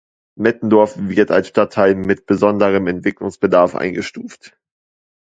Mettenhof 0.35 0.95
wird 0.97 1.29
als 1.29 1.49
Stadtteil 1.49 1.93
mit 1.93 2.25
besonderem 2.25 2.87
Entwicklungsbedarf 2.87 3.75
eingestuft. 3.75 4.57